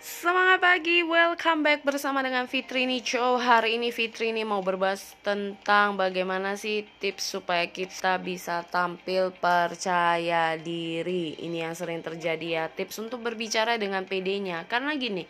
Semangat 0.00 0.64
pagi, 0.64 1.04
welcome 1.04 1.60
back 1.60 1.84
bersama 1.84 2.24
dengan 2.24 2.48
Fitrini 2.48 3.04
Show 3.04 3.36
Hari 3.36 3.76
ini 3.76 3.92
Fitrini 3.92 4.48
mau 4.48 4.64
berbahas 4.64 5.12
tentang 5.20 6.00
bagaimana 6.00 6.56
sih 6.56 6.88
tips 7.04 7.36
supaya 7.36 7.68
kita 7.68 8.16
bisa 8.16 8.64
tampil 8.64 9.28
percaya 9.28 10.56
diri. 10.56 11.36
Ini 11.44 11.68
yang 11.68 11.76
sering 11.76 12.00
terjadi 12.00 12.48
ya, 12.48 12.64
tips 12.72 12.96
untuk 12.96 13.20
berbicara 13.20 13.76
dengan 13.76 14.08
PD-nya 14.08 14.64
Karena 14.72 14.96
gini, 14.96 15.28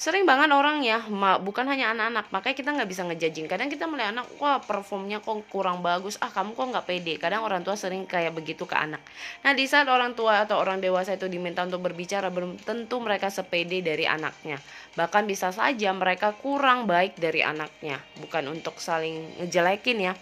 sering 0.00 0.24
banget 0.24 0.48
orang 0.48 0.80
ya 0.80 1.04
bukan 1.44 1.68
hanya 1.68 1.92
anak-anak 1.92 2.32
makanya 2.32 2.56
kita 2.56 2.70
nggak 2.72 2.88
bisa 2.88 3.04
ngejajing 3.04 3.44
kadang 3.52 3.68
kita 3.68 3.84
melihat 3.84 4.16
anak 4.16 4.32
wah 4.40 4.56
performnya 4.56 5.20
kok 5.20 5.44
kurang 5.52 5.84
bagus. 5.84 6.16
Ah 6.24 6.32
kamu 6.32 6.56
kok 6.56 6.66
nggak 6.72 6.86
pede. 6.88 7.20
Kadang 7.20 7.44
orang 7.44 7.60
tua 7.60 7.76
sering 7.76 8.08
kayak 8.08 8.32
begitu 8.32 8.64
ke 8.64 8.72
anak. 8.72 9.04
Nah 9.44 9.52
di 9.52 9.68
saat 9.68 9.84
orang 9.92 10.16
tua 10.16 10.48
atau 10.48 10.56
orang 10.56 10.80
dewasa 10.80 11.20
itu 11.20 11.28
diminta 11.28 11.60
untuk 11.68 11.84
berbicara 11.84 12.32
belum 12.32 12.56
tentu 12.64 12.96
mereka 12.96 13.28
sepede 13.28 13.84
dari 13.84 14.08
anaknya. 14.08 14.56
Bahkan 14.96 15.28
bisa 15.28 15.52
saja 15.52 15.92
mereka 15.92 16.32
kurang 16.32 16.88
baik 16.88 17.20
dari 17.20 17.44
anaknya. 17.44 18.00
Bukan 18.24 18.48
untuk 18.48 18.80
saling 18.80 19.44
ngejelekin 19.44 20.00
ya. 20.00 20.16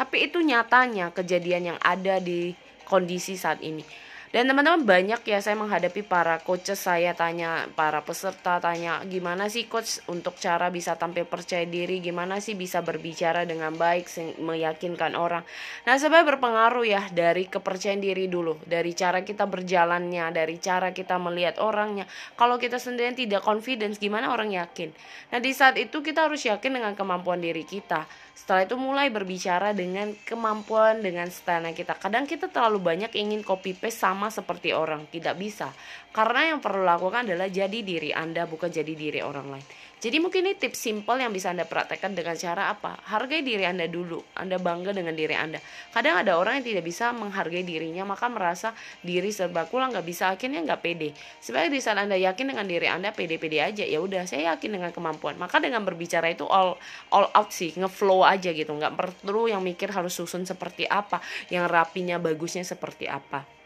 Tapi 0.00 0.24
itu 0.24 0.40
nyatanya 0.40 1.12
kejadian 1.12 1.76
yang 1.76 1.78
ada 1.84 2.16
di 2.16 2.56
kondisi 2.88 3.36
saat 3.36 3.60
ini 3.60 4.07
dan 4.34 4.44
teman-teman 4.44 4.84
banyak 4.84 5.20
ya 5.24 5.38
saya 5.40 5.56
menghadapi 5.56 6.04
para 6.04 6.40
coaches 6.44 6.84
saya 6.84 7.16
tanya 7.16 7.68
para 7.72 8.04
peserta 8.04 8.60
tanya 8.60 9.00
gimana 9.06 9.48
sih 9.48 9.68
coach 9.68 10.00
untuk 10.08 10.36
cara 10.40 10.68
bisa 10.72 10.98
tampil 10.98 11.28
percaya 11.28 11.64
diri, 11.68 12.00
gimana 12.02 12.42
sih 12.42 12.56
bisa 12.58 12.80
berbicara 12.82 13.44
dengan 13.44 13.76
baik 13.76 14.10
meyakinkan 14.40 15.14
orang. 15.14 15.44
Nah, 15.84 15.94
sebenarnya 16.00 16.36
berpengaruh 16.36 16.84
ya 16.88 17.02
dari 17.14 17.46
kepercayaan 17.46 18.02
diri 18.02 18.26
dulu, 18.26 18.58
dari 18.64 18.92
cara 18.92 19.22
kita 19.22 19.46
berjalannya, 19.46 20.32
dari 20.34 20.56
cara 20.58 20.90
kita 20.90 21.16
melihat 21.22 21.62
orangnya. 21.62 22.08
Kalau 22.34 22.58
kita 22.58 22.80
sendirian 22.80 23.14
tidak 23.14 23.46
confidence, 23.46 24.00
gimana 24.02 24.32
orang 24.32 24.52
yakin? 24.56 24.90
Nah, 25.30 25.38
di 25.38 25.52
saat 25.54 25.78
itu 25.78 26.02
kita 26.02 26.26
harus 26.26 26.42
yakin 26.42 26.80
dengan 26.80 26.92
kemampuan 26.98 27.38
diri 27.38 27.62
kita. 27.62 28.08
Setelah 28.34 28.64
itu 28.64 28.76
mulai 28.80 29.12
berbicara 29.12 29.76
dengan 29.76 30.14
kemampuan 30.24 31.04
dengan 31.04 31.28
style 31.28 31.68
kita. 31.74 31.98
Kadang 32.00 32.24
kita 32.24 32.48
terlalu 32.48 32.80
banyak 32.80 33.12
ingin 33.12 33.44
copy 33.44 33.76
paste 33.76 34.00
sama 34.00 34.17
sama 34.18 34.34
seperti 34.34 34.74
orang, 34.74 35.06
tidak 35.14 35.38
bisa. 35.38 35.70
Karena 36.10 36.50
yang 36.50 36.58
perlu 36.58 36.82
lakukan 36.82 37.22
adalah 37.22 37.46
jadi 37.46 37.86
diri 37.86 38.10
Anda, 38.10 38.50
bukan 38.50 38.66
jadi 38.66 38.90
diri 38.90 39.22
orang 39.22 39.54
lain. 39.54 39.66
Jadi 39.98 40.22
mungkin 40.22 40.46
ini 40.46 40.54
tips 40.54 40.78
simple 40.78 41.18
yang 41.18 41.34
bisa 41.34 41.50
Anda 41.50 41.66
praktekkan 41.66 42.14
dengan 42.14 42.34
cara 42.38 42.70
apa? 42.70 42.98
Hargai 43.06 43.42
diri 43.42 43.66
Anda 43.66 43.86
dulu. 43.90 44.22
Anda 44.34 44.58
bangga 44.58 44.94
dengan 44.94 45.14
diri 45.14 45.34
Anda. 45.34 45.58
Kadang 45.90 46.22
ada 46.22 46.38
orang 46.38 46.62
yang 46.62 46.66
tidak 46.70 46.86
bisa 46.86 47.10
menghargai 47.14 47.66
dirinya, 47.66 48.06
maka 48.06 48.30
merasa 48.30 48.74
diri 49.02 49.30
serba 49.30 49.66
kurang, 49.66 49.94
nggak 49.94 50.06
bisa, 50.06 50.30
akhirnya 50.30 50.66
nggak 50.66 50.82
pede. 50.82 51.14
Sebagai 51.42 51.74
di 51.74 51.82
saat 51.82 51.98
Anda 51.98 52.14
yakin 52.14 52.54
dengan 52.54 52.66
diri 52.66 52.86
Anda, 52.90 53.10
pede-pede 53.10 53.58
aja. 53.58 53.82
Ya 53.86 53.98
udah, 53.98 54.26
saya 54.26 54.54
yakin 54.54 54.78
dengan 54.78 54.90
kemampuan. 54.94 55.34
Maka 55.38 55.62
dengan 55.62 55.82
berbicara 55.86 56.30
itu 56.30 56.46
all 56.46 56.78
all 57.10 57.30
out 57.34 57.50
sih, 57.50 57.74
ngeflow 57.74 58.22
aja 58.22 58.50
gitu. 58.54 58.70
Nggak 58.70 59.22
perlu 59.22 59.50
yang 59.50 59.62
mikir 59.62 59.90
harus 59.90 60.14
susun 60.14 60.46
seperti 60.46 60.86
apa, 60.86 61.18
yang 61.50 61.66
rapinya 61.66 62.22
bagusnya 62.22 62.62
seperti 62.62 63.10
apa 63.10 63.57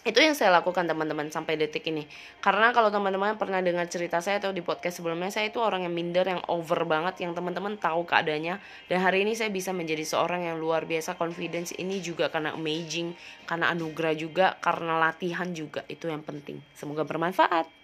itu 0.00 0.16
yang 0.16 0.32
saya 0.32 0.48
lakukan 0.48 0.88
teman-teman 0.88 1.28
sampai 1.28 1.60
detik 1.60 1.84
ini. 1.92 2.08
Karena 2.40 2.72
kalau 2.72 2.88
teman-teman 2.88 3.36
pernah 3.36 3.60
dengar 3.60 3.84
cerita 3.92 4.24
saya 4.24 4.40
atau 4.40 4.48
di 4.48 4.64
podcast 4.64 5.04
sebelumnya 5.04 5.28
saya 5.28 5.52
itu 5.52 5.60
orang 5.60 5.84
yang 5.84 5.92
minder 5.92 6.24
yang 6.24 6.40
over 6.48 6.88
banget 6.88 7.20
yang 7.20 7.36
teman-teman 7.36 7.76
tahu 7.76 8.08
keadaannya. 8.08 8.56
Dan 8.88 8.98
hari 9.04 9.28
ini 9.28 9.36
saya 9.36 9.52
bisa 9.52 9.76
menjadi 9.76 10.04
seorang 10.08 10.48
yang 10.48 10.56
luar 10.56 10.88
biasa 10.88 11.20
confidence. 11.20 11.76
Ini 11.76 12.00
juga 12.00 12.32
karena 12.32 12.56
amazing 12.56 13.12
karena 13.44 13.68
anugerah 13.76 14.14
juga 14.16 14.46
karena 14.64 14.96
latihan 14.96 15.52
juga. 15.52 15.84
Itu 15.84 16.08
yang 16.08 16.24
penting. 16.24 16.64
Semoga 16.72 17.04
bermanfaat 17.04 17.79